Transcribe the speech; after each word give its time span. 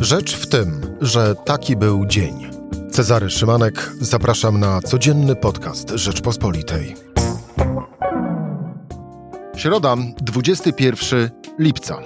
Rzecz 0.00 0.36
w 0.36 0.46
tym, 0.46 0.96
że 1.00 1.34
taki 1.34 1.76
był 1.76 2.06
dzień. 2.06 2.50
Cezary 2.90 3.30
Szymanek, 3.30 3.92
zapraszam 4.00 4.60
na 4.60 4.80
codzienny 4.80 5.36
podcast 5.36 5.90
Rzeczpospolitej. 5.90 6.96
Środa, 9.56 9.96
21 10.22 11.30
lipca. 11.58 11.98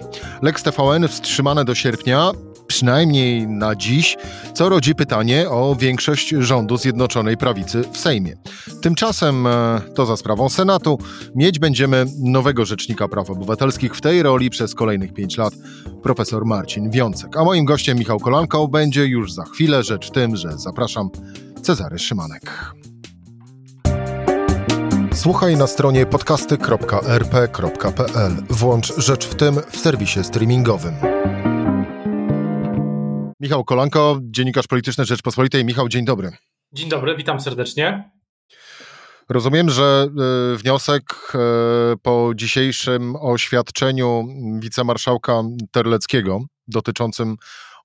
Lex 0.43 0.63
TVN 0.63 1.09
wstrzymane 1.09 1.65
do 1.65 1.75
sierpnia, 1.75 2.31
przynajmniej 2.67 3.49
na 3.49 3.77
dziś, 3.77 4.17
co 4.55 4.69
rodzi 4.69 4.95
pytanie 4.95 5.51
o 5.51 5.77
większość 5.79 6.29
rządu 6.29 6.77
Zjednoczonej 6.77 7.37
Prawicy 7.37 7.85
w 7.93 7.99
Sejmie. 7.99 8.37
Tymczasem, 8.83 9.47
e, 9.47 9.81
to 9.95 10.07
za 10.07 10.17
sprawą 10.17 10.49
Senatu, 10.49 10.99
mieć 11.35 11.59
będziemy 11.59 12.07
nowego 12.19 12.65
Rzecznika 12.65 13.09
Praw 13.09 13.31
Obywatelskich 13.31 13.97
w 13.97 14.01
tej 14.01 14.23
roli 14.23 14.51
przez 14.51 14.75
kolejnych 14.75 15.15
pięć 15.15 15.37
lat, 15.37 15.55
profesor 16.03 16.47
Marcin 16.47 16.91
Wiącek. 16.91 17.37
A 17.37 17.45
moim 17.45 17.65
gościem 17.65 17.99
Michał 17.99 18.21
Kolanko 18.21 18.69
będzie 18.69 19.07
już 19.07 19.33
za 19.33 19.45
chwilę, 19.45 19.83
rzecz 19.83 20.09
w 20.09 20.11
tym, 20.11 20.37
że 20.37 20.59
zapraszam 20.59 21.11
Cezary 21.63 21.99
Szymanek. 21.99 22.75
Słuchaj 25.15 25.57
na 25.57 25.67
stronie 25.67 26.07
podcasty.rp.pl. 26.07 28.33
Włącz 28.51 28.93
Rzecz 28.97 29.27
w 29.27 29.35
tym 29.35 29.61
w 29.71 29.77
serwisie 29.77 30.25
streamingowym. 30.25 30.95
Michał 33.45 33.65
Kolanko, 33.65 34.19
dziennikarz 34.23 34.67
polityczny 34.67 35.05
Rzeczpospolitej. 35.05 35.65
Michał, 35.65 35.89
dzień 35.89 36.05
dobry. 36.05 36.31
Dzień 36.73 36.89
dobry, 36.89 37.17
witam 37.17 37.41
serdecznie. 37.41 38.11
Rozumiem, 39.29 39.71
że 39.71 40.09
y, 40.55 40.57
wniosek 40.57 41.03
y, 41.35 41.99
po 42.03 42.33
dzisiejszym 42.35 43.17
oświadczeniu 43.17 44.27
wicemarszałka 44.59 45.43
Terleckiego 45.71 46.41
dotyczącym 46.69 47.37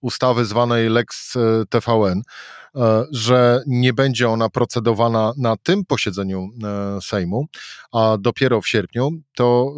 ustawy 0.01 0.45
zwanej 0.45 0.89
Lex 0.89 1.35
y, 1.35 1.39
TVN, 1.69 2.21
że 3.11 3.61
nie 3.67 3.94
będzie 3.94 4.29
ona 4.29 4.49
procedowana 4.49 5.33
na 5.38 5.57
tym 5.57 5.85
posiedzeniu 5.85 6.47
Sejmu, 7.01 7.45
a 7.91 8.17
dopiero 8.19 8.61
w 8.61 8.67
sierpniu, 8.67 9.09
to 9.35 9.73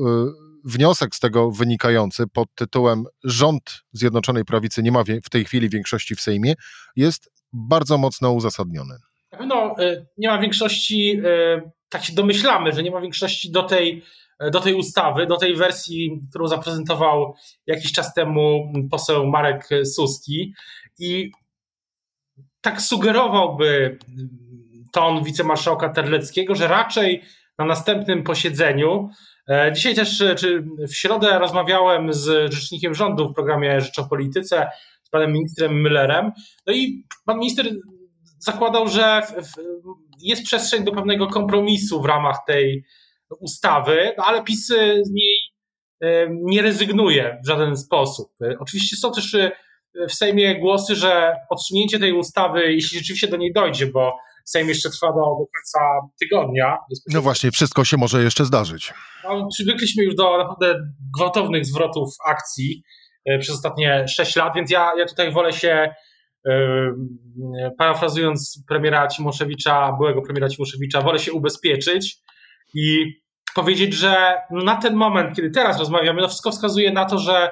wniosek 0.65 1.15
z 1.15 1.19
tego 1.19 1.51
wynikający 1.51 2.27
pod 2.27 2.55
tytułem 2.55 3.03
Rząd 3.23 3.81
Zjednoczonej 3.91 4.45
Prawicy 4.45 4.83
nie 4.83 4.91
ma 4.91 5.03
w 5.23 5.29
tej 5.29 5.45
chwili 5.45 5.69
większości 5.69 6.15
w 6.15 6.21
Sejmie 6.21 6.53
jest 6.95 7.31
bardzo 7.53 7.97
mocno 7.97 8.31
uzasadniony. 8.31 8.95
Na 9.31 9.37
pewno 9.37 9.75
e, 9.79 10.05
nie 10.17 10.27
ma 10.27 10.39
większości, 10.39 11.21
e, 11.25 11.71
tak 11.89 12.03
się 12.03 12.13
domyślamy, 12.13 12.71
że 12.71 12.83
nie 12.83 12.91
ma 12.91 13.01
większości 13.01 13.51
do 13.51 13.63
tej, 13.63 14.03
e, 14.39 14.51
do 14.51 14.59
tej 14.59 14.73
ustawy, 14.73 15.27
do 15.27 15.37
tej 15.37 15.55
wersji, 15.55 16.21
którą 16.29 16.47
zaprezentował 16.47 17.35
jakiś 17.67 17.91
czas 17.91 18.13
temu 18.13 18.73
poseł 18.91 19.27
Marek 19.27 19.69
Suski. 19.95 20.53
I 20.99 21.31
tak 22.61 22.81
sugerowałby 22.81 23.97
ton 24.91 25.23
wicemarszałka 25.23 25.89
Terleckiego, 25.89 26.55
że 26.55 26.67
raczej 26.67 27.23
na 27.57 27.65
następnym 27.65 28.23
posiedzeniu 28.23 29.09
dzisiaj 29.73 29.95
też, 29.95 30.21
e, 30.21 30.35
czy 30.35 30.63
w 30.87 30.95
środę 30.95 31.39
rozmawiałem 31.39 32.13
z 32.13 32.53
rzecznikiem 32.53 32.93
rządu 32.93 33.29
w 33.29 33.33
programie 33.33 33.81
Rzecz 33.81 33.99
o 33.99 34.03
Polityce, 34.03 34.71
z 35.03 35.09
panem 35.09 35.33
ministrem 35.33 35.83
Müllerem. 35.83 36.31
No 36.67 36.73
i 36.73 37.03
pan 37.25 37.39
minister 37.39 37.65
zakładał, 38.39 38.87
że 38.87 39.21
jest 40.21 40.43
przestrzeń 40.43 40.83
do 40.83 40.91
pewnego 40.91 41.27
kompromisu 41.27 42.01
w 42.01 42.05
ramach 42.05 42.37
tej 42.47 42.83
ustawy, 43.39 44.13
no 44.17 44.23
ale 44.25 44.43
PiS 44.43 44.67
z 45.01 45.11
niej 45.11 45.37
e, 46.01 46.27
nie 46.29 46.61
rezygnuje 46.61 47.39
w 47.43 47.47
żaden 47.47 47.77
sposób. 47.77 48.31
Oczywiście 48.59 48.97
są 48.97 49.11
też 49.11 49.37
w 50.09 50.13
Sejmie 50.13 50.59
głosy, 50.59 50.95
że 50.95 51.35
odsunięcie 51.49 51.99
tej 51.99 52.13
ustawy, 52.13 52.73
jeśli 52.73 52.97
rzeczywiście 52.97 53.27
do 53.27 53.37
niej 53.37 53.53
dojdzie, 53.53 53.85
bo 53.85 54.17
Sejm 54.45 54.67
jeszcze 54.67 54.89
trwa 54.89 55.07
do, 55.07 55.13
do 55.13 55.45
końca 55.55 55.79
tygodnia. 56.19 56.77
No 57.07 57.21
właśnie, 57.21 57.51
wszystko 57.51 57.85
się 57.85 57.97
może 57.97 58.23
jeszcze 58.23 58.45
zdarzyć. 58.45 58.93
No, 59.23 59.47
przywykliśmy 59.53 60.03
już 60.03 60.15
do 60.15 60.37
naprawdę 60.37 60.75
gwałtownych 61.17 61.65
zwrotów 61.65 62.09
akcji 62.27 62.83
e, 63.25 63.39
przez 63.39 63.55
ostatnie 63.55 64.07
6 64.07 64.35
lat, 64.35 64.55
więc 64.55 64.71
ja, 64.71 64.91
ja 64.97 65.05
tutaj 65.05 65.31
wolę 65.31 65.53
się, 65.53 65.93
yy, 66.45 67.71
parafrazując 67.77 68.63
premiera 68.67 69.07
Cimoszewicza, 69.07 69.91
byłego 69.97 70.21
premiera 70.21 70.49
Cimoszewicza, 70.49 71.01
wolę 71.01 71.19
się 71.19 71.33
ubezpieczyć 71.33 72.17
i 72.73 73.05
powiedzieć, 73.55 73.93
że 73.93 74.37
na 74.51 74.75
ten 74.75 74.95
moment, 74.95 75.35
kiedy 75.35 75.49
teraz 75.51 75.79
rozmawiamy, 75.79 76.21
no 76.21 76.27
wszystko 76.27 76.51
wskazuje 76.51 76.91
na 76.91 77.05
to, 77.05 77.17
że 77.17 77.51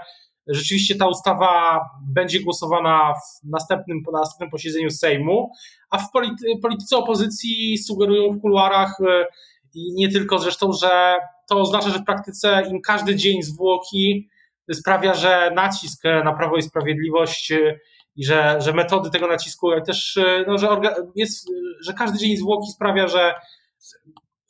rzeczywiście 0.49 0.95
ta 0.95 1.07
ustawa 1.07 1.81
będzie 2.13 2.39
głosowana 2.39 3.13
w 3.13 3.49
następnym, 3.49 4.01
na 4.13 4.19
następnym 4.19 4.49
posiedzeniu 4.49 4.89
Sejmu, 4.89 5.51
a 5.89 5.97
w 5.97 6.11
polity, 6.11 6.45
polityce 6.61 6.97
opozycji 6.97 7.77
sugerują 7.77 8.33
w 8.33 8.41
kuluarach 8.41 8.97
e, 9.01 9.25
i 9.73 9.93
nie 9.93 10.11
tylko 10.11 10.39
zresztą, 10.39 10.73
że 10.73 11.17
to 11.49 11.59
oznacza, 11.59 11.89
że 11.89 11.99
w 11.99 12.05
praktyce 12.05 12.63
im 12.71 12.81
każdy 12.81 13.15
dzień 13.15 13.43
zwłoki 13.43 14.29
sprawia, 14.71 15.13
że 15.13 15.51
nacisk 15.55 16.03
na 16.03 16.33
Prawo 16.33 16.57
i 16.57 16.61
Sprawiedliwość 16.61 17.51
e, 17.51 17.79
i 18.15 18.25
że, 18.25 18.57
że 18.61 18.73
metody 18.73 19.09
tego 19.09 19.27
nacisku 19.27 19.81
też, 19.85 20.17
e, 20.17 20.43
no, 20.47 20.57
że, 20.57 20.67
jest, 21.15 21.49
że 21.85 21.93
każdy 21.93 22.17
dzień 22.17 22.37
zwłoki 22.37 22.71
sprawia, 22.71 23.07
że, 23.07 23.35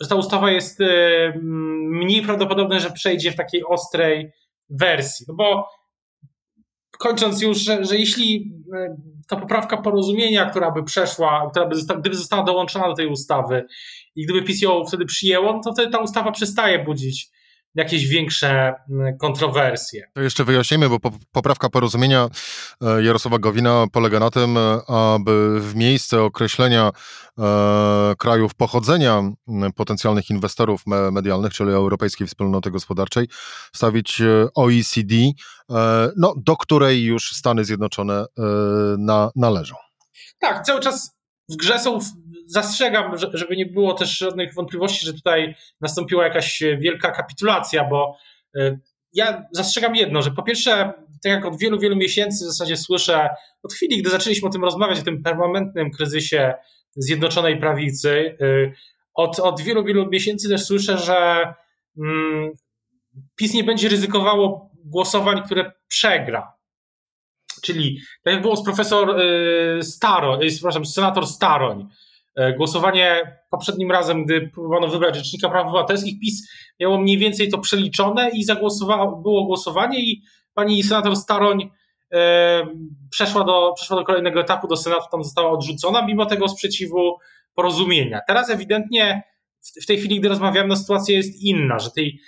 że 0.02 0.10
ta 0.10 0.16
ustawa 0.16 0.52
jest 0.52 0.80
mniej 1.90 2.22
prawdopodobne, 2.22 2.80
że 2.80 2.92
przejdzie 2.92 3.31
w 3.31 3.36
takiej 3.36 3.64
ostrej 3.64 4.31
wersji. 4.70 5.26
No 5.30 5.36
bo 5.36 5.70
kończąc 7.00 7.42
już, 7.42 7.58
że, 7.58 7.86
że 7.86 7.98
jeśli 7.98 8.54
e, 8.76 8.98
ta 9.28 9.36
poprawka 9.36 9.78
porozumienia, 9.78 10.50
która 10.50 10.72
by 10.72 10.84
przeszła, 10.84 11.50
która 11.52 11.66
by 11.68 11.76
została, 11.76 12.00
gdyby 12.00 12.16
została 12.16 12.44
dołączona 12.44 12.88
do 12.88 12.94
tej 12.94 13.08
ustawy 13.08 13.66
i 14.16 14.26
gdyby 14.26 14.54
ją 14.62 14.86
wtedy 14.86 15.06
przyjęło, 15.06 15.54
no 15.54 15.62
to 15.64 15.74
wtedy 15.74 15.92
ta 15.92 15.98
ustawa 15.98 16.32
przestaje 16.32 16.84
budzić 16.84 17.30
jakieś 17.80 18.08
większe 18.08 18.74
kontrowersje. 19.20 20.04
To 20.14 20.22
jeszcze 20.22 20.44
wyjaśnijmy, 20.44 20.90
bo 20.90 20.98
poprawka 21.32 21.70
porozumienia 21.70 22.28
e, 22.82 23.04
Jarosława 23.04 23.40
Gowina 23.40 23.86
polega 23.92 24.20
na 24.20 24.30
tym, 24.30 24.58
e, 24.58 24.80
aby 24.88 25.60
w 25.62 25.76
miejsce 25.76 26.22
określenia 26.22 26.92
e, 27.40 28.14
krajów 28.18 28.56
pochodzenia 28.56 29.24
potencjalnych 29.76 30.30
inwestorów 30.30 30.82
medialnych, 31.12 31.54
czyli 31.54 31.72
Europejskiej 31.72 32.28
Wspólnoty 32.28 32.72
Gospodarczej, 32.72 33.28
stawić 33.76 34.22
OECD, 34.56 35.16
no, 36.18 36.34
do 36.38 36.58
której 36.58 37.04
już 37.04 37.32
Stany 37.32 37.66
Zjednoczone 37.66 38.26
na, 38.98 39.32
należą. 39.36 39.76
Tak, 40.40 40.66
cały 40.66 40.80
czas 40.80 41.19
w 41.50 41.56
grze 41.56 41.80
są 41.80 42.00
zastrzegam, 42.46 43.12
żeby 43.34 43.58
nie 43.58 43.66
było 43.66 43.94
też 43.94 44.18
żadnych 44.18 44.54
wątpliwości, 44.54 45.06
że 45.06 45.14
tutaj 45.14 45.56
nastąpiła 45.82 46.24
jakaś 46.24 46.64
wielka 46.80 47.12
kapitulacja, 47.12 47.84
bo 47.90 48.18
e, 48.56 48.80
ja 49.14 49.44
zastrzegam 49.52 49.96
jedno, 49.96 50.22
że 50.22 50.32
po 50.32 50.44
pierwsze, 50.44 50.94
tak 51.24 51.32
jak 51.32 51.46
od 51.46 51.60
wielu, 51.60 51.80
wielu 51.80 51.96
miesięcy 51.96 52.46
w 52.46 52.48
zasadzie 52.48 52.78
słyszę, 52.78 53.30
od 53.64 53.74
chwili, 53.74 54.02
gdy 54.02 54.10
zaczęliśmy 54.10 54.48
o 54.48 54.52
tym 54.52 54.64
rozmawiać, 54.64 55.00
o 55.00 55.04
tym 55.04 55.24
permanentnym 55.24 55.92
kryzysie 55.92 56.54
Zjednoczonej 56.96 57.60
Prawicy, 57.60 58.38
e, 58.42 58.72
od, 59.14 59.40
od 59.40 59.62
wielu, 59.62 59.84
wielu 59.84 60.10
miesięcy 60.10 60.50
też 60.50 60.64
słyszę, 60.64 60.98
że 60.98 61.54
mm, 61.98 62.52
PiS 63.36 63.54
nie 63.54 63.64
będzie 63.64 63.90
ryzykowało 63.90 64.72
głosowań, 64.86 65.42
które 65.46 65.72
przegra. 65.88 66.59
Czyli 67.62 68.00
tak 68.24 68.34
jak 68.34 68.42
było 68.42 68.56
z 68.56 68.64
profesor 68.64 69.20
y, 69.20 69.84
Staroń, 69.84 70.44
y, 70.44 70.47
przepraszam, 70.47 70.86
senator 70.86 71.28
Staroń, 71.28 71.88
E, 72.40 72.53
głosowanie 72.53 73.38
poprzednim 73.50 73.92
razem, 73.92 74.25
gdy 74.25 74.50
próbowano 74.53 74.88
wybrać 74.88 75.16
Rzecznika 75.16 75.50
Praw 75.50 75.68
Obywatelskich, 75.68 76.19
PiS 76.19 76.50
miało 76.80 76.98
mniej 77.02 77.18
więcej 77.18 77.50
to 77.50 77.58
przeliczone 77.58 78.30
i 78.30 78.44
zagłosowało, 78.44 79.22
było 79.22 79.46
głosowanie 79.46 80.00
i 80.00 80.22
pani 80.53 80.84
senator 80.84 81.16
Staroń 81.16 81.69
e, 82.14 82.68
przeszła, 83.10 83.44
do, 83.44 83.74
przeszła 83.75 83.98
do 83.98 84.04
kolejnego 84.04 84.42
etapu, 84.42 84.68
do 84.68 84.78
Senatu, 84.78 85.06
tam 85.12 85.24
została 85.24 85.51
odrzucona, 85.51 86.06
mimo 86.06 86.25
tego 86.25 86.48
sprzeciwu 86.48 87.18
porozumienia. 87.56 88.19
Teraz 88.28 88.50
ewidentnie 88.50 89.24
w, 89.62 89.84
w 89.84 89.86
tej 89.86 89.98
chwili, 89.98 90.19
gdy 90.19 90.30
rozmawiamy, 90.30 90.68
no, 90.68 90.75
sytuacja 90.75 91.16
jest 91.16 91.42
inna, 91.42 91.80
że 91.80 91.92
tej, 91.92 92.19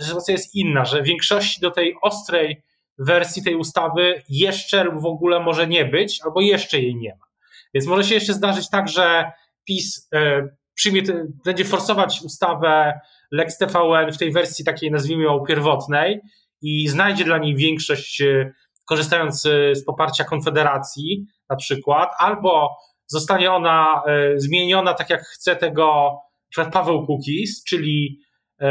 że 0.00 0.06
sytuacja 0.06 0.32
jest 0.32 0.54
inna, 0.54 0.84
że 0.84 1.02
większości 1.02 1.60
do 1.60 1.70
tej 1.70 1.94
ostrej 2.02 2.62
wersji 3.06 3.42
tej 3.42 3.56
ustawy 3.56 4.22
jeszcze 4.28 4.84
lub 4.84 5.02
w 5.02 5.06
ogóle 5.06 5.40
może 5.40 5.66
nie 5.66 5.84
być, 5.84 6.20
albo 6.24 6.40
jeszcze 6.40 6.78
jej 6.78 6.96
nie 6.96 7.10
ma. 7.20 7.26
Więc 7.74 7.86
może 7.86 8.04
się 8.04 8.14
jeszcze 8.14 8.34
zdarzyć 8.34 8.70
tak, 8.70 8.88
że 8.88 9.32
PiS 9.64 10.08
e, 10.14 10.48
przyjmie, 10.74 11.02
będzie 11.44 11.64
forsować 11.64 12.20
ustawę 12.24 13.00
Lex 13.32 13.58
TVN 13.58 14.12
w 14.12 14.18
tej 14.18 14.32
wersji 14.32 14.64
takiej, 14.64 14.90
nazwijmy 14.90 15.24
ją, 15.24 15.40
pierwotnej 15.40 16.20
i 16.62 16.88
znajdzie 16.88 17.24
dla 17.24 17.38
niej 17.38 17.56
większość, 17.56 18.20
e, 18.22 18.52
korzystając 18.84 19.46
e, 19.46 19.74
z 19.74 19.84
poparcia 19.84 20.24
Konfederacji 20.24 21.26
na 21.50 21.56
przykład, 21.56 22.10
albo 22.18 22.76
zostanie 23.06 23.52
ona 23.52 24.02
zmieniona 24.36 24.94
tak, 24.94 25.10
jak 25.10 25.22
chce 25.22 25.56
tego 25.56 26.16
np. 26.56 26.70
Paweł 26.72 27.06
Kukis, 27.06 27.64
czyli 27.64 28.20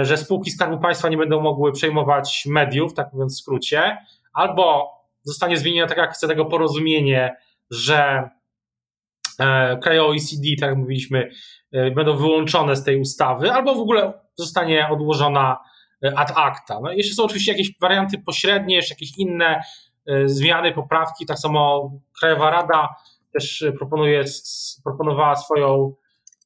że 0.01 0.17
spółki 0.17 0.51
Skarbu 0.51 0.79
Państwa 0.79 1.09
nie 1.09 1.17
będą 1.17 1.41
mogły 1.41 1.71
przejmować 1.71 2.43
mediów, 2.45 2.93
tak 2.93 3.13
mówiąc 3.13 3.35
w 3.35 3.41
skrócie, 3.41 3.97
albo 4.33 4.91
zostanie 5.23 5.57
zmienione 5.57 5.89
tak, 5.89 5.97
jak 5.97 6.13
chce 6.13 6.27
tego 6.27 6.45
porozumienie, 6.45 7.35
że 7.71 8.29
kraje 9.81 10.03
OECD, 10.03 10.47
tak 10.59 10.69
jak 10.69 10.77
mówiliśmy, 10.77 11.29
będą 11.71 12.17
wyłączone 12.17 12.75
z 12.75 12.83
tej 12.83 12.99
ustawy, 12.99 13.51
albo 13.51 13.75
w 13.75 13.79
ogóle 13.79 14.13
zostanie 14.35 14.89
odłożona 14.89 15.57
ad 16.15 16.31
acta. 16.35 16.79
No, 16.83 16.91
jeszcze 16.91 17.15
są 17.15 17.23
oczywiście 17.23 17.51
jakieś 17.51 17.79
warianty 17.81 18.17
pośrednie, 18.25 18.75
jeszcze 18.75 18.93
jakieś 18.93 19.17
inne 19.17 19.61
zmiany, 20.25 20.71
poprawki. 20.71 21.25
Tak 21.25 21.39
samo 21.39 21.91
Krajowa 22.19 22.49
Rada 22.49 22.95
też 23.33 23.65
proponuje, 23.77 24.23
proponowała 24.83 25.35
swoją 25.35 25.95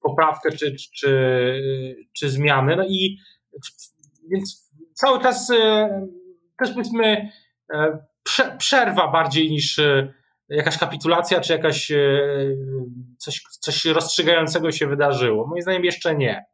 poprawkę 0.01 0.51
czy, 0.51 0.75
czy, 0.75 0.89
czy, 0.93 2.09
czy 2.13 2.29
zmiany. 2.29 2.75
No 2.75 2.83
i 2.87 3.17
więc 4.31 4.71
cały 4.93 5.21
czas 5.21 5.49
e, 5.49 5.89
też 6.57 6.71
powiedzmy 6.71 7.29
e, 7.73 8.05
przerwa 8.57 9.11
bardziej 9.11 9.51
niż 9.51 9.79
e, 9.79 10.13
jakaś 10.49 10.77
kapitulacja, 10.77 11.41
czy 11.41 11.53
jakaś 11.53 11.91
coś, 13.17 13.41
coś 13.59 13.85
rozstrzygającego 13.85 14.71
się 14.71 14.87
wydarzyło. 14.87 15.47
Moim 15.47 15.61
zdaniem 15.61 15.85
jeszcze 15.85 16.15
nie. 16.15 16.45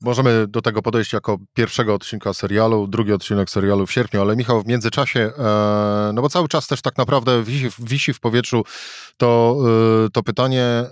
Możemy 0.00 0.46
do 0.46 0.62
tego 0.62 0.82
podejść 0.82 1.12
jako 1.12 1.38
pierwszego 1.54 1.94
odcinka 1.94 2.34
serialu, 2.34 2.86
drugi 2.86 3.12
odcinek 3.12 3.50
serialu 3.50 3.86
w 3.86 3.92
sierpniu, 3.92 4.20
ale 4.20 4.36
Michał, 4.36 4.62
w 4.62 4.66
międzyczasie, 4.66 5.20
e, 5.20 6.10
no 6.14 6.22
bo 6.22 6.28
cały 6.28 6.48
czas 6.48 6.66
też 6.66 6.82
tak 6.82 6.98
naprawdę 6.98 7.42
wisi, 7.42 7.68
wisi 7.78 8.12
w 8.12 8.20
powietrzu 8.20 8.64
to, 9.16 9.56
e, 10.06 10.10
to 10.10 10.22
pytanie, 10.22 10.62
e, 10.62 10.88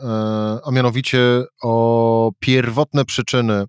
a 0.65 0.71
mianowicie 0.71 1.19
o 1.63 2.33
pierwotne 2.41 3.05
przyczyny 3.05 3.65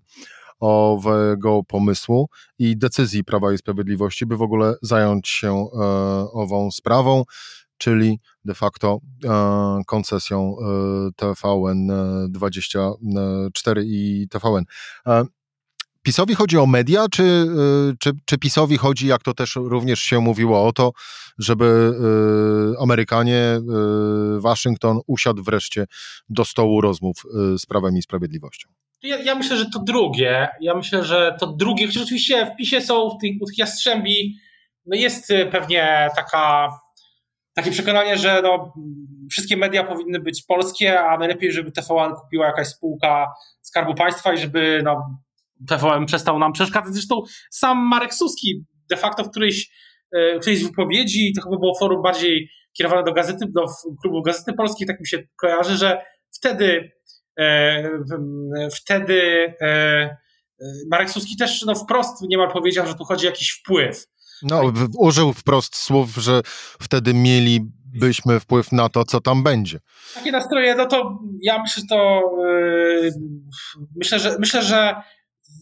owego 0.60 1.62
pomysłu 1.68 2.28
i 2.58 2.76
decyzji 2.76 3.24
Prawa 3.24 3.52
i 3.52 3.58
Sprawiedliwości, 3.58 4.26
by 4.26 4.36
w 4.36 4.42
ogóle 4.42 4.74
zająć 4.82 5.28
się 5.28 5.66
ową 6.32 6.70
sprawą 6.70 7.24
czyli 7.78 8.20
de 8.44 8.54
facto 8.54 9.00
e, 9.24 9.82
koncesją 9.86 10.56
e, 10.58 11.10
TVN 11.16 11.92
24 12.28 13.82
i 13.86 14.26
TVN. 14.30 14.64
E, 15.06 15.24
PiSowi 16.02 16.34
chodzi 16.34 16.58
o 16.58 16.66
media, 16.66 17.06
czy, 17.10 17.46
czy, 17.98 18.10
czy 18.24 18.38
PiSowi 18.38 18.76
chodzi, 18.76 19.06
jak 19.06 19.22
to 19.22 19.34
też 19.34 19.56
również 19.56 20.00
się 20.00 20.20
mówiło, 20.20 20.66
o 20.66 20.72
to, 20.72 20.92
żeby 21.38 21.94
Amerykanie, 22.80 23.60
Waszyngton 24.38 25.00
usiadł 25.06 25.42
wreszcie 25.42 25.86
do 26.28 26.44
stołu 26.44 26.80
rozmów 26.80 27.16
z 27.58 27.66
Prawem 27.66 27.96
i 27.96 28.02
Sprawiedliwością? 28.02 28.68
Ja, 29.02 29.16
ja, 29.16 29.34
myślę, 29.34 29.56
że 29.56 29.66
to 29.70 29.78
drugie. 29.78 30.48
Ja 30.60 30.74
myślę, 30.74 31.04
że 31.04 31.36
to 31.40 31.46
drugie, 31.46 31.86
chociaż 31.86 32.02
oczywiście 32.02 32.46
w 32.46 32.56
PiSie 32.56 32.80
są 32.80 33.10
w 33.10 33.20
tych, 33.20 33.32
u 33.40 33.46
tych 33.46 33.58
jastrzębi, 33.58 34.36
no 34.86 34.96
jest 34.96 35.32
pewnie 35.50 36.08
taka 36.16 36.68
takie 37.54 37.70
przekonanie, 37.70 38.16
że 38.16 38.40
no, 38.42 38.72
wszystkie 39.30 39.56
media 39.56 39.84
powinny 39.84 40.20
być 40.20 40.42
polskie, 40.42 41.00
a 41.00 41.18
najlepiej, 41.18 41.52
żeby 41.52 41.72
TVN 41.72 42.14
kupiła 42.14 42.46
jakaś 42.46 42.68
spółka 42.68 43.26
Skarbu 43.62 43.94
Państwa 43.94 44.32
i 44.32 44.38
żeby 44.38 44.82
no, 44.84 45.20
TVN 45.68 46.06
przestał 46.06 46.38
nam 46.38 46.52
przeszkadzać. 46.52 46.92
Zresztą 46.92 47.22
sam 47.50 47.78
Marek 47.78 48.14
Suski 48.14 48.64
de 48.90 48.96
facto 48.96 49.24
w 49.24 49.30
którejś, 49.30 49.70
e, 50.12 50.36
w 50.36 50.40
którejś 50.40 50.64
wypowiedzi, 50.64 51.32
to 51.36 51.42
chyba 51.42 51.56
było 51.56 51.78
forum 51.78 52.02
bardziej 52.02 52.50
kierowane 52.72 53.04
do 53.04 53.12
gazety, 53.12 53.46
do 53.48 53.66
klubu 54.02 54.22
Gazety 54.22 54.52
Polskiej, 54.52 54.86
tak 54.86 55.00
mi 55.00 55.06
się 55.06 55.18
kojarzy, 55.40 55.76
że 55.76 56.02
wtedy 56.36 56.90
wtedy 58.74 59.20
e, 59.60 60.16
Marek 60.90 61.10
Suski 61.10 61.36
też 61.36 61.62
no, 61.66 61.74
wprost 61.74 62.22
niemal 62.28 62.50
powiedział, 62.50 62.86
że 62.86 62.94
tu 62.94 63.04
chodzi 63.04 63.26
o 63.26 63.30
jakiś 63.30 63.50
wpływ. 63.50 64.06
No, 64.42 64.72
użył 64.98 65.32
wprost 65.32 65.76
słów, 65.76 66.14
że 66.16 66.40
wtedy 66.82 67.14
mielibyśmy 67.14 68.40
wpływ 68.40 68.72
na 68.72 68.88
to, 68.88 69.04
co 69.04 69.20
tam 69.20 69.42
będzie. 69.42 69.80
Takie 70.14 70.32
nastroje, 70.32 70.74
no 70.74 70.86
to 70.86 71.18
ja 71.42 71.62
myślę, 71.62 71.82
że 71.82 71.86
to 71.88 72.22
yy, 73.02 73.10
myślę, 73.96 74.18
że 74.18 74.36
myślę, 74.38 74.62
że 74.62 74.94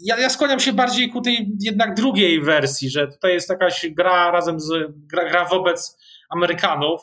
ja, 0.05 0.19
ja, 0.19 0.31
skłaniam 0.31 0.61
się 0.61 0.73
bardziej 0.73 1.11
ku 1.11 1.21
tej 1.21 1.49
jednak 1.61 1.95
drugiej 1.95 2.43
wersji, 2.43 2.91
że 2.91 3.09
tutaj 3.09 3.33
jest 3.33 3.51
jakaś 3.51 3.87
gra 3.91 4.31
razem 4.31 4.61
z 4.61 4.69
gra, 4.91 5.31
gra 5.31 5.45
wobec 5.45 5.99
Amerykanów. 6.31 7.01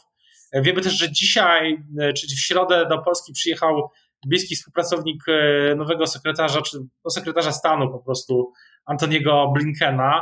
Wiemy 0.54 0.82
też, 0.82 0.94
że 0.94 1.12
dzisiaj, 1.12 1.84
e, 2.00 2.14
czy 2.14 2.28
w 2.28 2.40
środę 2.40 2.86
do 2.90 2.98
Polski 3.02 3.34
przyjechał 3.34 3.90
bliski 4.28 4.56
współpracownik 4.56 5.24
e, 5.28 5.76
nowego 5.76 6.08
sekretarza, 6.08 6.62
czy 6.62 6.78
no, 7.06 7.12
sekretarza 7.12 7.52
stanu 7.52 7.92
po 7.92 8.00
prostu, 8.00 8.54
Antoniego 8.86 9.52
Blinkena. 9.54 10.22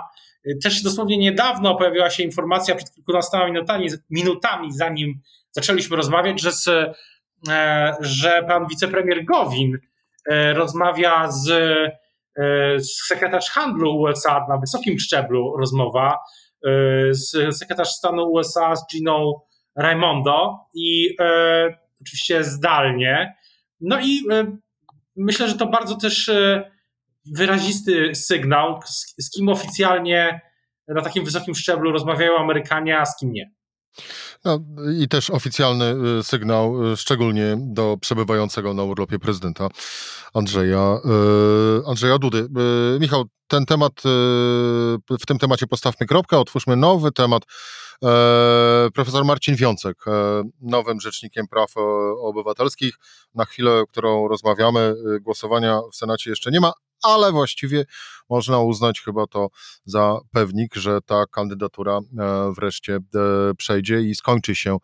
Też 0.63 0.83
dosłownie 0.83 1.17
niedawno 1.17 1.75
pojawiła 1.75 2.09
się 2.09 2.23
informacja 2.23 2.75
przed 2.75 2.91
kilkunastoma 2.91 3.45
minutami, 3.45 3.87
minutami 4.09 4.73
zanim 4.73 5.21
zaczęliśmy 5.51 5.97
rozmawiać, 5.97 6.41
że, 6.41 6.51
z, 6.51 6.67
e, 7.49 7.93
że 7.99 8.43
pan 8.47 8.67
wicepremier 8.67 9.25
Gowin 9.25 9.77
e, 10.31 10.53
rozmawia 10.53 11.31
z, 11.31 11.49
e, 11.49 12.79
z 12.79 13.07
sekretarz 13.07 13.49
handlu 13.49 14.01
USA 14.01 14.45
na 14.49 14.57
wysokim 14.57 14.99
szczeblu 14.99 15.57
rozmowa, 15.57 16.17
z 17.09 17.57
sekretarz 17.57 17.89
stanu 17.89 18.31
USA 18.31 18.75
z 18.75 18.87
Giną 18.93 19.33
Raimondo 19.75 20.59
i 20.73 21.15
e, 21.19 21.77
oczywiście 22.01 22.43
zdalnie. 22.43 23.35
No 23.81 23.99
i 23.99 24.23
e, 24.31 24.57
myślę, 25.15 25.49
że 25.49 25.55
to 25.55 25.67
bardzo 25.67 25.95
też 25.95 26.29
e, 26.29 26.71
wyrazisty 27.25 28.15
sygnał, 28.15 28.79
z, 29.19 29.31
kim 29.31 29.49
oficjalnie 29.49 30.41
na 30.87 31.01
takim 31.01 31.25
wysokim 31.25 31.55
szczeblu 31.55 31.91
rozmawiają 31.91 32.37
Amerykanie, 32.37 32.99
a 32.99 33.05
z 33.05 33.17
kim 33.17 33.31
nie. 33.31 33.51
No, 34.45 34.59
I 34.99 35.07
też 35.07 35.29
oficjalny 35.29 35.95
y, 36.19 36.23
sygnał, 36.23 36.75
szczególnie 36.95 37.57
do 37.59 37.97
przebywającego 38.01 38.73
na 38.73 38.83
urlopie 38.83 39.19
prezydenta 39.19 39.67
Andrzeja, 40.33 40.97
Andrzeja 41.87 42.17
Dudy. 42.17 42.47
Michał, 42.99 43.25
ten 43.47 43.65
temat, 43.65 43.91
w 45.19 45.25
tym 45.27 45.37
temacie 45.37 45.67
postawmy 45.67 46.07
kropkę, 46.07 46.39
otwórzmy 46.39 46.75
nowy 46.75 47.11
temat. 47.11 47.43
E, 48.03 48.89
profesor 48.93 49.25
Marcin 49.25 49.55
Wiącek, 49.55 49.97
e, 50.07 50.43
nowym 50.61 51.01
rzecznikiem 51.01 51.47
praw 51.47 51.73
obywatelskich. 52.21 52.95
Na 53.35 53.45
chwilę, 53.45 53.83
którą 53.89 54.27
rozmawiamy, 54.27 54.95
głosowania 55.21 55.81
w 55.91 55.95
Senacie 55.95 56.29
jeszcze 56.29 56.51
nie 56.51 56.59
ma, 56.59 56.73
ale 57.03 57.31
właściwie 57.31 57.85
można 58.29 58.59
uznać 58.59 59.01
chyba 59.01 59.27
to 59.27 59.47
za 59.85 60.19
pewnik, 60.31 60.75
że 60.75 61.01
ta 61.05 61.25
kandydatura 61.31 61.97
e, 61.97 62.01
wreszcie 62.57 62.95
e, 62.95 62.99
przejdzie 63.57 64.01
i 64.01 64.15
skończy 64.15 64.55
się 64.55 64.77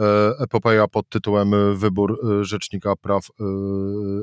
e, 0.00 0.04
epopeja 0.40 0.88
pod 0.88 1.08
tytułem 1.08 1.78
Wybór 1.78 2.20
Rzecznika 2.40 2.96
Praw 2.96 3.26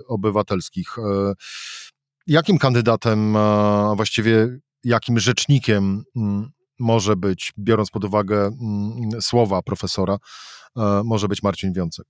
Obywatelskich. 0.08 0.96
Jakim 2.28 2.58
kandydatem, 2.58 3.36
a 3.36 3.94
właściwie 3.96 4.60
jakim 4.84 5.20
rzecznikiem 5.20 6.04
mm, 6.16 6.52
może 6.80 7.16
być, 7.16 7.54
biorąc 7.60 7.90
pod 7.90 8.06
uwagę 8.06 8.38
mm, 8.38 9.22
słowa 9.22 9.62
profesora, 9.62 10.18
E, 10.78 11.02
może 11.06 11.28
być 11.28 11.44
Marcin 11.44 11.74
Wiącek. 11.74 12.06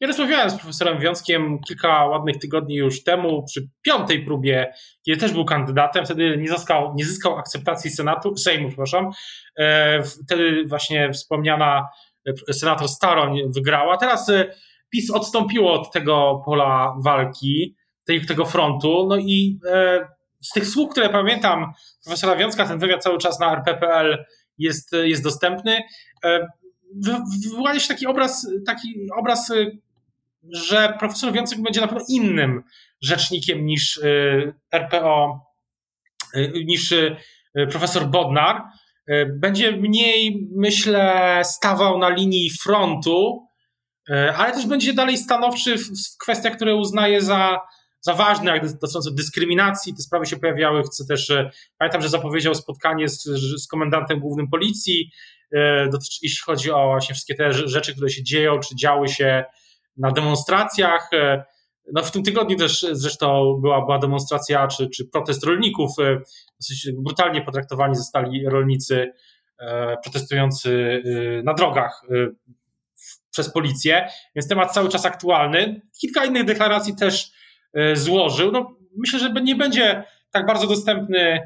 Ja 0.00 0.06
rozmawiałem 0.06 0.50
z 0.50 0.54
profesorem 0.54 1.00
Wiąckiem 1.00 1.58
kilka 1.68 2.06
ładnych 2.06 2.38
tygodni 2.38 2.74
już 2.74 3.04
temu, 3.04 3.44
przy 3.44 3.68
piątej 3.82 4.24
próbie, 4.24 4.72
kiedy 5.06 5.20
też 5.20 5.32
był 5.32 5.44
kandydatem, 5.44 6.04
wtedy 6.04 6.36
nie 6.36 6.48
zyskał, 6.48 6.94
nie 6.94 7.04
zyskał 7.04 7.38
akceptacji 7.38 7.90
Senatu, 7.90 8.36
Sejmu, 8.36 8.68
przepraszam. 8.68 9.10
E, 9.58 10.02
wtedy 10.02 10.64
właśnie 10.66 11.12
wspomniana 11.12 11.88
e, 12.48 12.52
senator 12.52 12.88
Staroń 12.88 13.38
wygrała. 13.54 13.96
Teraz 13.96 14.30
PiS 14.90 15.10
odstąpiło 15.10 15.72
od 15.72 15.92
tego 15.92 16.42
pola 16.44 16.94
walki, 17.04 17.76
tego 18.28 18.44
frontu, 18.44 19.06
no 19.08 19.16
i 19.16 19.58
z 20.42 20.50
tych 20.50 20.66
słów, 20.66 20.90
które 20.90 21.08
pamiętam 21.08 21.72
profesora 22.04 22.36
Wiącka, 22.36 22.66
ten 22.66 22.78
wywiad 22.78 23.02
cały 23.02 23.18
czas 23.18 23.40
na 23.40 23.52
rp.pl 23.52 24.24
jest, 24.58 24.92
jest 24.92 25.22
dostępny 25.22 25.82
wyłania 27.50 27.80
się 27.80 27.88
taki 27.88 28.06
obraz, 28.06 28.46
taki 28.66 29.06
obraz, 29.16 29.50
y, 29.50 29.78
że 30.52 30.96
profesor 30.98 31.32
Wiącek 31.32 31.62
będzie 31.62 31.80
na 31.80 31.86
pewno 31.86 32.04
innym 32.08 32.62
rzecznikiem 33.00 33.66
niż 33.66 33.96
y, 33.96 34.54
RPO, 34.72 35.46
y, 36.36 36.52
niż 36.64 36.94
profesor 37.70 38.06
Bodnar. 38.06 38.62
Będzie 39.28 39.72
mniej, 39.72 40.48
myślę, 40.56 41.40
stawał 41.44 41.98
na 41.98 42.08
linii 42.08 42.50
frontu, 42.50 43.46
ale 44.36 44.52
też 44.52 44.66
będzie 44.66 44.92
dalej 44.92 45.18
stanowczy 45.18 45.78
w 45.78 46.18
kwestiach, 46.20 46.56
które 46.56 46.74
uznaje 46.76 47.20
za, 47.20 47.60
za 48.02 48.14
ważne, 48.14 48.50
jak 48.50 48.72
dotyczące 48.72 49.10
dyskryminacji. 49.14 49.94
Te 49.94 50.02
sprawy 50.02 50.26
się 50.26 50.36
pojawiały. 50.36 50.82
Chcę 50.82 51.04
też, 51.06 51.32
pamiętam, 51.78 52.02
że 52.02 52.08
zapowiedział 52.08 52.54
spotkanie 52.54 53.08
z, 53.08 53.22
z 53.62 53.66
komendantem 53.66 54.20
głównym 54.20 54.48
policji, 54.48 55.10
E, 55.54 55.88
jeśli 56.22 56.44
chodzi 56.44 56.70
o 56.70 56.86
właśnie 56.86 57.14
wszystkie 57.14 57.34
te 57.34 57.52
rzeczy, 57.52 57.92
które 57.92 58.10
się 58.10 58.22
dzieją, 58.22 58.58
czy 58.58 58.76
działy 58.76 59.08
się 59.08 59.44
na 59.96 60.10
demonstracjach. 60.10 61.10
E, 61.12 61.44
no 61.92 62.02
w 62.02 62.10
tym 62.10 62.22
tygodniu 62.22 62.56
też 62.56 62.86
zresztą 62.92 63.58
była, 63.62 63.84
była 63.84 63.98
demonstracja 63.98 64.68
czy, 64.68 64.90
czy 64.90 65.04
protest 65.04 65.44
rolników. 65.44 65.90
E, 65.98 66.20
dosyć 66.60 66.88
brutalnie 66.98 67.42
potraktowani 67.42 67.94
zostali 67.94 68.48
rolnicy 68.48 69.12
protestujący 70.02 71.02
na 71.44 71.54
drogach 71.54 72.02
przez 73.30 73.52
policję, 73.52 74.08
więc 74.34 74.48
temat 74.48 74.72
cały 74.72 74.88
czas 74.88 75.06
aktualny. 75.06 75.80
Kilka 76.00 76.24
innych 76.24 76.44
deklaracji 76.44 76.96
też 76.96 77.32
złożył. 77.94 78.52
No, 78.52 78.76
myślę, 78.96 79.18
że 79.18 79.32
nie 79.32 79.56
będzie 79.56 80.04
tak 80.30 80.46
bardzo 80.46 80.66
dostępny 80.66 81.40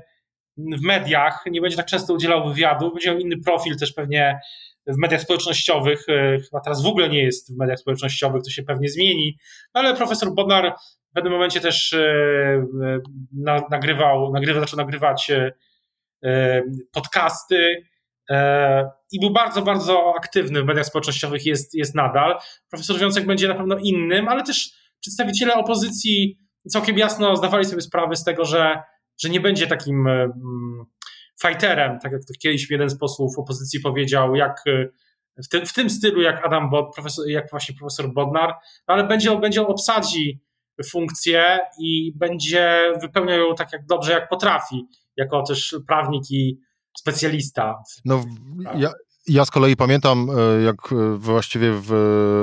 w 0.56 0.82
mediach, 0.82 1.44
nie 1.50 1.60
będzie 1.60 1.76
tak 1.76 1.86
często 1.86 2.14
udzielał 2.14 2.48
wywiadów, 2.48 2.92
będzie 2.92 3.10
miał 3.10 3.18
inny 3.18 3.36
profil 3.44 3.76
też 3.78 3.92
pewnie 3.92 4.40
w 4.86 4.98
mediach 4.98 5.20
społecznościowych, 5.20 6.08
e, 6.08 6.38
chyba 6.38 6.60
teraz 6.60 6.82
w 6.82 6.86
ogóle 6.86 7.08
nie 7.08 7.22
jest 7.22 7.54
w 7.54 7.58
mediach 7.58 7.78
społecznościowych, 7.78 8.42
to 8.42 8.50
się 8.50 8.62
pewnie 8.62 8.88
zmieni, 8.88 9.38
no 9.74 9.80
ale 9.80 9.94
profesor 9.94 10.34
Bodnar 10.34 10.74
w 11.10 11.14
pewnym 11.14 11.32
momencie 11.32 11.60
też 11.60 11.92
e, 11.92 11.98
e, 13.46 13.60
nagrywał, 13.70 14.32
nagrywa, 14.32 14.60
zaczął 14.60 14.76
nagrywać 14.76 15.32
podcasty 16.92 17.86
i 19.12 19.20
był 19.20 19.30
bardzo, 19.30 19.62
bardzo 19.62 20.14
aktywny 20.16 20.62
w 20.62 20.64
mediach 20.64 20.86
społecznościowych, 20.86 21.46
jest, 21.46 21.74
jest 21.74 21.94
nadal. 21.94 22.38
Profesor 22.70 22.98
Wiącek 22.98 23.26
będzie 23.26 23.48
na 23.48 23.54
pewno 23.54 23.76
innym, 23.78 24.28
ale 24.28 24.42
też 24.42 24.70
przedstawiciele 25.06 25.54
opozycji 25.54 26.38
całkiem 26.68 26.98
jasno 26.98 27.36
zdawali 27.36 27.64
sobie 27.64 27.82
sprawę 27.82 28.16
z 28.16 28.24
tego, 28.24 28.44
że, 28.44 28.82
że 29.18 29.28
nie 29.28 29.40
będzie 29.40 29.66
takim 29.66 30.08
fighterem, 31.42 31.98
tak 32.02 32.12
jak 32.12 32.20
to 32.24 32.34
kiedyś 32.42 32.70
jeden 32.70 32.88
z 32.88 32.98
posłów 32.98 33.38
opozycji 33.38 33.80
powiedział, 33.80 34.34
jak 34.34 34.60
e, 34.66 34.88
w, 35.44 35.48
tym, 35.48 35.66
w 35.66 35.72
tym 35.72 35.90
stylu 35.90 36.22
jak 36.22 36.46
Adam 36.46 36.70
Bod, 36.70 36.94
profesor, 36.94 37.28
jak 37.28 37.50
właśnie 37.50 37.74
profesor 37.74 38.12
Bodnar, 38.12 38.54
no 38.88 38.94
ale 38.94 39.04
będzie, 39.04 39.38
będzie 39.38 39.66
obsadzi 39.66 40.40
funkcję 40.90 41.58
i 41.78 42.12
będzie 42.16 42.92
wypełniał 43.00 43.38
ją 43.38 43.54
tak 43.54 43.72
jak 43.72 43.86
dobrze, 43.86 44.12
jak 44.12 44.28
potrafi, 44.28 44.86
jako 45.16 45.42
też 45.42 45.76
prawnik 45.86 46.30
i 46.30 46.60
specjalista. 46.98 47.82
No, 48.04 48.24
ja, 48.74 48.90
ja 49.28 49.44
z 49.44 49.50
kolei 49.50 49.76
pamiętam, 49.76 50.28
e, 50.30 50.62
jak 50.62 50.92
e, 50.92 51.16
właściwie 51.16 51.72
w 51.72 51.92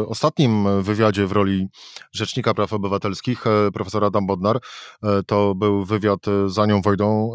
ostatnim 0.08 0.84
wywiadzie 0.84 1.28
w 1.28 1.32
roli 1.32 1.68
Rzecznika 2.12 2.54
Praw 2.54 2.74
Obywatelskich, 2.74 3.48
e, 3.48 3.72
profesora 3.72 4.08
Adam 4.08 4.28
Bodnar, 4.28 4.60
to 5.28 5.56
był 5.56 5.86
wywiad 5.86 6.20
z 6.48 6.60
Anią 6.60 6.82
Wojdą, 6.82 7.34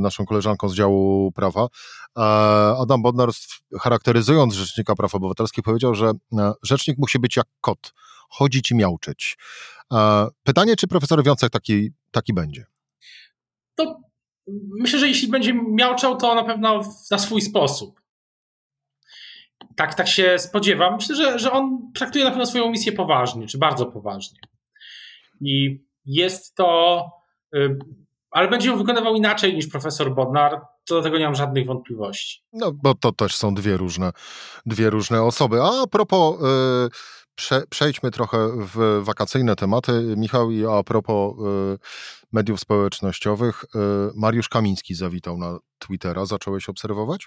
naszą 0.00 0.26
koleżanką 0.26 0.68
z 0.68 0.74
działu 0.74 1.32
prawa. 1.32 1.68
Adam 2.78 3.02
Bodnar, 3.02 3.30
charakteryzując 3.80 4.54
Rzecznika 4.54 4.94
Praw 4.94 5.14
Obywatelskich, 5.14 5.64
powiedział, 5.64 5.94
że 5.94 6.12
rzecznik 6.62 6.98
musi 6.98 7.18
być 7.18 7.36
jak 7.36 7.46
kot, 7.60 7.94
chodzić 8.28 8.70
i 8.70 8.74
miauczyć. 8.74 9.38
Pytanie, 10.42 10.76
czy 10.76 10.86
profesor 10.86 11.24
Wiącek 11.24 11.50
taki, 11.50 11.90
taki 12.10 12.32
będzie? 12.34 12.66
To 13.74 14.00
myślę, 14.80 14.98
że 14.98 15.08
jeśli 15.08 15.28
będzie 15.28 15.54
miauczał, 15.54 16.16
to 16.16 16.34
na 16.34 16.44
pewno 16.44 16.82
na 17.10 17.18
swój 17.18 17.42
sposób 17.42 18.00
tak, 19.76 19.94
tak 19.94 20.08
się 20.08 20.38
spodziewam. 20.38 20.94
Myślę, 20.94 21.16
że, 21.16 21.38
że 21.38 21.52
on 21.52 21.92
traktuje 21.94 22.24
na 22.24 22.30
pewno 22.30 22.46
swoją 22.46 22.70
misję 22.70 22.92
poważnie, 22.92 23.46
czy 23.46 23.58
bardzo 23.58 23.86
poważnie. 23.86 24.38
I 25.40 25.84
jest 26.04 26.54
to, 26.54 27.04
y, 27.54 27.78
ale 28.30 28.48
będzie 28.48 28.68
ją 28.68 28.78
wykonywał 28.78 29.14
inaczej 29.14 29.54
niż 29.54 29.66
profesor 29.66 30.14
Bodnar, 30.14 30.60
co 30.84 30.94
do 30.94 31.02
tego 31.02 31.18
nie 31.18 31.24
mam 31.24 31.34
żadnych 31.34 31.66
wątpliwości. 31.66 32.42
No, 32.52 32.72
bo 32.72 32.94
to 32.94 33.12
też 33.12 33.36
są 33.36 33.54
dwie 33.54 33.76
różne, 33.76 34.10
dwie 34.66 34.90
różne 34.90 35.22
osoby. 35.22 35.62
A, 35.62 35.82
a 35.82 35.86
propos, 35.86 36.40
yy, 36.40 36.88
prze, 37.34 37.62
przejdźmy 37.70 38.10
trochę 38.10 38.48
w 38.74 39.00
wakacyjne 39.04 39.56
tematy, 39.56 40.14
Michał, 40.16 40.50
i 40.50 40.66
a 40.66 40.82
propos 40.82 41.34
yy, 41.38 41.78
mediów 42.32 42.60
społecznościowych, 42.60 43.64
yy, 43.74 43.80
Mariusz 44.16 44.48
Kamiński 44.48 44.94
zawitał 44.94 45.38
na 45.38 45.58
Twittera. 45.78 46.26
Zacząłeś 46.26 46.68
obserwować? 46.68 47.26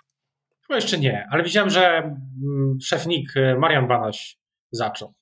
Chyba 0.71 0.77
jeszcze 0.79 0.99
nie, 0.99 1.27
ale 1.31 1.43
widziałem, 1.43 1.69
że 1.69 1.97
mm, 1.97 2.77
szefnik 2.81 3.37
e, 3.37 3.55
Marian 3.59 3.87
Banaś 3.87 4.37
zaczął. 4.71 5.13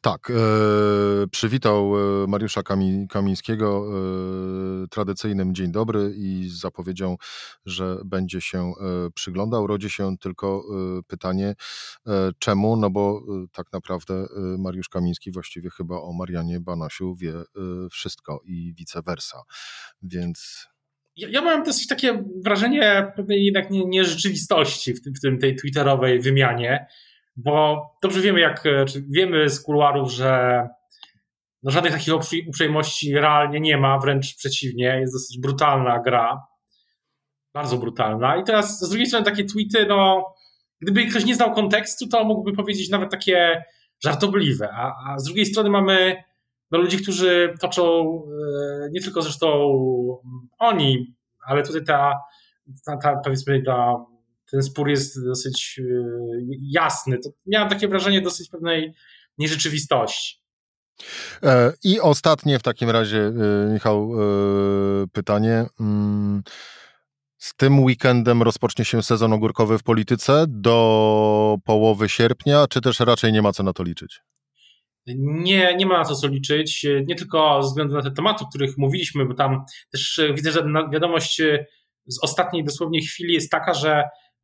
Tak, 0.00 0.30
e, 0.30 0.34
przywitał 1.26 1.92
e, 1.96 2.26
Mariusza 2.26 2.62
Kami, 2.62 3.08
Kamińskiego 3.08 3.86
e, 4.84 4.88
tradycyjnym 4.88 5.54
dzień 5.54 5.72
dobry 5.72 6.14
i 6.16 6.48
zapowiedział, 6.48 7.16
że 7.66 7.98
będzie 8.04 8.40
się 8.40 8.58
e, 8.58 8.72
przyglądał. 9.14 9.66
Rodzi 9.66 9.90
się 9.90 10.18
tylko 10.18 10.62
e, 10.98 11.02
pytanie, 11.06 11.54
czemu? 12.38 12.76
No 12.76 12.90
bo 12.90 13.22
tak 13.52 13.66
naprawdę 13.72 14.26
Mariusz 14.58 14.88
Kamiński 14.88 15.30
właściwie 15.32 15.70
chyba 15.70 15.96
o 15.96 16.12
Marianie 16.12 16.60
Banasiu 16.60 17.14
wie 17.14 17.32
wszystko 17.90 18.40
i 18.44 18.74
vice 18.78 19.02
versa, 19.02 19.42
więc 20.02 20.68
ja, 21.16 21.28
ja 21.30 21.42
mam 21.42 21.62
dosyć 21.62 21.86
takie 21.86 22.24
wrażenie 22.44 23.12
pewnej 23.16 23.44
jednak 23.44 23.70
nie, 23.70 23.84
nierzeczywistości 23.84 24.94
w, 24.94 25.02
tym, 25.02 25.14
w 25.14 25.20
tym, 25.20 25.38
tej 25.38 25.56
twitterowej 25.56 26.20
wymianie, 26.20 26.86
bo 27.36 27.82
dobrze 28.02 28.20
wiemy, 28.20 28.40
jak 28.40 28.64
wiemy 29.10 29.48
z 29.48 29.60
kuluarów, 29.60 30.12
że 30.12 30.62
no 31.62 31.70
żadnych 31.70 31.92
takich 31.92 32.14
uprzejmości 32.48 33.14
realnie 33.14 33.60
nie 33.60 33.76
ma, 33.76 33.98
wręcz 33.98 34.36
przeciwnie, 34.36 34.98
jest 35.00 35.14
dosyć 35.14 35.40
brutalna 35.40 36.02
gra, 36.02 36.46
bardzo 37.54 37.78
brutalna. 37.78 38.36
I 38.36 38.44
teraz 38.44 38.80
z 38.80 38.88
drugiej 38.88 39.06
strony 39.06 39.24
takie 39.24 39.44
tweety, 39.44 39.86
no 39.88 40.24
gdyby 40.80 41.06
ktoś 41.06 41.24
nie 41.24 41.34
znał 41.34 41.52
kontekstu, 41.52 42.08
to 42.08 42.24
mógłby 42.24 42.52
powiedzieć 42.52 42.90
nawet 42.90 43.10
takie 43.10 43.64
żartobliwe, 44.04 44.68
a, 44.72 44.92
a 45.06 45.18
z 45.18 45.24
drugiej 45.24 45.46
strony 45.46 45.70
mamy 45.70 46.24
do 46.74 46.80
ludzi, 46.80 46.98
którzy 46.98 47.54
toczą 47.60 47.82
e, 47.84 48.88
nie 48.92 49.00
tylko 49.00 49.22
zresztą 49.22 49.48
oni, 50.58 51.14
ale 51.46 51.62
tutaj 51.62 51.84
ta, 51.84 52.12
ta, 52.86 52.96
ta 52.96 53.16
powiedzmy 53.16 53.62
ta, 53.62 54.04
ten 54.50 54.62
spór 54.62 54.88
jest 54.88 55.24
dosyć 55.24 55.80
e, 55.80 55.84
jasny. 56.60 57.18
To 57.18 57.30
miałem 57.46 57.68
takie 57.68 57.88
wrażenie 57.88 58.20
dosyć 58.20 58.48
pewnej 58.48 58.94
nierzeczywistości. 59.38 60.40
E, 61.42 61.72
I 61.84 62.00
ostatnie 62.00 62.58
w 62.58 62.62
takim 62.62 62.90
razie, 62.90 63.32
Michał, 63.72 64.10
pytanie. 65.12 65.66
Mm, 65.80 66.42
z 67.38 67.54
tym 67.54 67.84
weekendem 67.84 68.42
rozpocznie 68.42 68.84
się 68.84 69.02
sezon 69.02 69.32
ogórkowy 69.32 69.78
w 69.78 69.82
polityce 69.82 70.44
do 70.48 71.56
połowy 71.64 72.08
sierpnia, 72.08 72.66
czy 72.70 72.80
też 72.80 73.00
raczej 73.00 73.32
nie 73.32 73.42
ma 73.42 73.52
co 73.52 73.62
na 73.62 73.72
to 73.72 73.82
liczyć? 73.82 74.20
Nie, 75.06 75.76
nie 75.76 75.86
ma 75.86 75.98
na 75.98 76.04
co 76.04 76.28
liczyć, 76.28 76.86
nie 77.06 77.14
tylko 77.14 77.62
ze 77.62 77.68
względu 77.68 77.94
na 77.94 78.02
te 78.02 78.10
tematy, 78.10 78.44
o 78.44 78.48
których 78.48 78.78
mówiliśmy, 78.78 79.24
bo 79.24 79.34
tam 79.34 79.64
też 79.92 80.18
e, 80.18 80.34
widzę, 80.34 80.52
że 80.52 80.64
wiadomość 80.92 81.40
e, 81.40 81.66
z 82.06 82.22
ostatniej 82.22 82.64
dosłownie 82.64 83.00
chwili 83.00 83.34
jest 83.34 83.50
taka, 83.50 83.74
że 83.74 84.02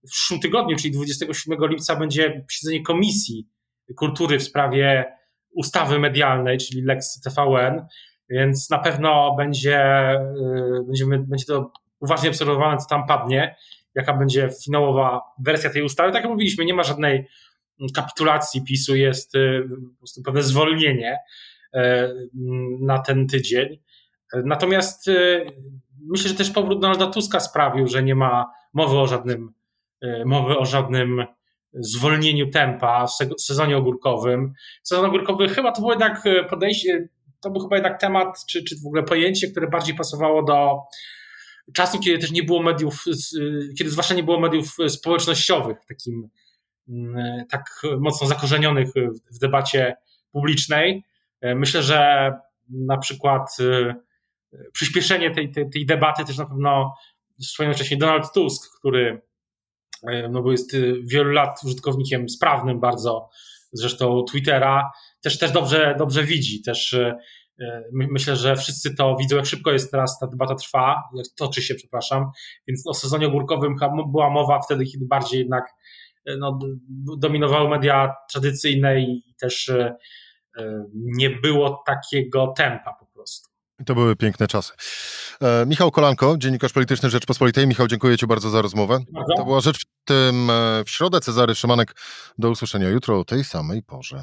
w 0.08 0.10
przyszłym 0.10 0.40
tygodniu, 0.40 0.76
czyli 0.76 0.94
27 0.94 1.58
lipca, 1.68 1.96
będzie 1.96 2.44
posiedzenie 2.48 2.82
Komisji 2.82 3.48
Kultury 3.96 4.38
w 4.38 4.42
sprawie 4.42 5.12
ustawy 5.54 5.98
medialnej, 5.98 6.58
czyli 6.58 6.82
Lex 6.82 7.20
TVN, 7.20 7.86
więc 8.28 8.70
na 8.70 8.78
pewno 8.78 9.34
będzie, 9.36 9.78
e, 9.78 10.84
będziemy, 10.86 11.18
będzie 11.18 11.44
to 11.44 11.72
uważnie 12.00 12.28
obserwowane, 12.28 12.78
co 12.78 12.86
tam 12.86 13.06
padnie, 13.06 13.56
jaka 13.94 14.14
będzie 14.14 14.50
finałowa 14.64 15.20
wersja 15.38 15.70
tej 15.70 15.82
ustawy. 15.82 16.12
Tak 16.12 16.22
jak 16.22 16.32
mówiliśmy, 16.32 16.64
nie 16.64 16.74
ma 16.74 16.82
żadnej 16.82 17.26
kapitulacji 17.96 18.64
PiSu 18.64 18.96
jest 18.96 19.34
y, 19.34 19.68
po 19.92 19.98
prostu 19.98 20.22
pewne 20.22 20.42
zwolnienie 20.42 21.18
e, 21.74 22.08
na 22.80 22.98
ten 22.98 23.26
tydzień. 23.26 23.78
Natomiast 24.44 25.08
y, 25.08 25.46
myślę, 26.08 26.28
że 26.28 26.34
też 26.34 26.50
powrót 26.50 26.80
Donalda 26.80 27.06
Tuska 27.06 27.40
sprawił, 27.40 27.86
że 27.86 28.02
nie 28.02 28.14
ma 28.14 28.50
mowy 28.72 28.98
o 28.98 29.06
żadnym, 29.06 29.52
y, 30.04 30.22
mowy 30.26 30.58
o 30.58 30.64
żadnym 30.64 31.24
zwolnieniu 31.72 32.50
tempa 32.50 33.06
w 33.06 33.42
sezonie 33.42 33.76
ogórkowym. 33.76 34.52
Sezon 34.82 35.04
ogórkowy 35.04 35.48
chyba 35.48 35.72
to 35.72 35.80
było 35.80 35.92
jednak 35.92 36.24
podejście, 36.50 37.08
to 37.40 37.50
był 37.50 37.62
chyba 37.62 37.76
jednak 37.76 38.00
temat, 38.00 38.44
czy, 38.48 38.64
czy 38.64 38.76
w 38.76 38.86
ogóle 38.86 39.02
pojęcie, 39.02 39.50
które 39.50 39.68
bardziej 39.68 39.94
pasowało 39.94 40.42
do 40.42 40.78
czasu, 41.74 41.98
kiedy 42.00 42.18
też 42.18 42.30
nie 42.30 42.42
było 42.42 42.62
mediów, 42.62 43.04
kiedy 43.78 43.90
zwłaszcza 43.90 44.14
nie 44.14 44.22
było 44.22 44.40
mediów 44.40 44.76
społecznościowych 44.88 45.82
w 45.82 45.86
takim 45.86 46.28
tak 47.50 47.82
mocno 48.00 48.26
zakorzenionych 48.26 48.88
w 49.32 49.38
debacie 49.38 49.96
publicznej. 50.32 51.04
E, 51.40 51.54
myślę, 51.54 51.82
że 51.82 52.32
na 52.70 52.98
przykład 52.98 53.56
e, 53.60 53.94
przyspieszenie 54.72 55.30
tej, 55.30 55.52
tej, 55.52 55.70
tej 55.70 55.86
debaty 55.86 56.24
też 56.24 56.38
na 56.38 56.46
pewno 56.46 56.94
wspomniał 57.40 57.74
wcześniej 57.74 57.98
Donald 57.98 58.32
Tusk, 58.32 58.78
który 58.78 59.22
e, 60.08 60.28
no 60.28 60.42
bo 60.42 60.52
jest 60.52 60.76
wielu 61.04 61.30
lat 61.30 61.60
użytkownikiem 61.64 62.28
sprawnym 62.28 62.80
bardzo 62.80 63.28
zresztą 63.72 64.24
Twittera, 64.24 64.90
też, 65.22 65.38
też 65.38 65.52
dobrze, 65.52 65.94
dobrze 65.98 66.24
widzi. 66.24 66.62
Też 66.62 66.96
myślę, 67.92 68.36
że 68.36 68.56
wszyscy 68.56 68.94
to 68.94 69.16
widzą, 69.16 69.36
jak 69.36 69.46
szybko 69.46 69.72
jest 69.72 69.90
teraz 69.90 70.18
ta 70.18 70.26
debata 70.26 70.54
trwa, 70.54 71.02
jak 71.14 71.26
toczy 71.36 71.62
się, 71.62 71.74
przepraszam. 71.74 72.30
Więc 72.68 72.86
o 72.86 72.94
sezonie 72.94 73.26
ogórkowym 73.26 73.76
była 74.12 74.30
mowa 74.30 74.60
wtedy, 74.60 74.84
kiedy 74.84 75.06
bardziej 75.06 75.38
jednak 75.38 75.64
no, 76.38 76.58
dominowały 77.18 77.68
media 77.68 78.14
tradycyjne 78.32 79.00
i 79.00 79.34
też 79.40 79.68
e, 79.68 79.96
e, 80.58 80.84
nie 80.94 81.30
było 81.30 81.82
takiego 81.86 82.54
tempa 82.56 82.94
po 83.00 83.06
prostu. 83.06 83.50
To 83.86 83.94
były 83.94 84.16
piękne 84.16 84.48
czasy. 84.48 84.72
E, 85.42 85.66
Michał 85.66 85.90
Kolanko, 85.90 86.36
dziennikarz 86.38 86.72
polityczny 86.72 87.10
Rzeczpospolitej. 87.10 87.66
Michał, 87.66 87.86
dziękuję 87.86 88.18
Ci 88.18 88.26
bardzo 88.26 88.50
za 88.50 88.62
rozmowę. 88.62 88.98
Bardzo. 89.12 89.34
To 89.36 89.44
była 89.44 89.60
rzecz 89.60 89.80
w 89.80 90.04
tym 90.04 90.50
e, 90.50 90.84
w 90.86 90.90
środę. 90.90 91.20
Cezary 91.20 91.54
Szymanek. 91.54 91.94
Do 92.38 92.50
usłyszenia 92.50 92.88
jutro 92.88 93.20
o 93.20 93.24
tej 93.24 93.44
samej 93.44 93.82
porze. 93.82 94.22